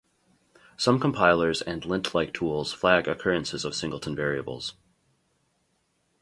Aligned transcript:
Some 0.77 0.99
compilers 0.99 1.61
and 1.61 1.85
lint-like 1.85 2.33
tools 2.33 2.73
flag 2.73 3.07
occurrences 3.07 3.63
of 3.63 3.75
singleton 3.75 4.15
variables. 4.15 4.73